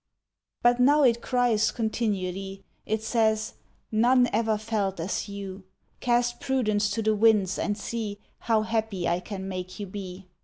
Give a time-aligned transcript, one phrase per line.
[0.63, 2.63] But now it cries continually.
[2.87, 3.53] It says:
[3.91, 5.57] "None ever felt as you!
[5.57, 5.65] Vigils
[5.99, 8.17] Cast prudence to the winds, and see
[8.49, 10.25] How happy I can make you be."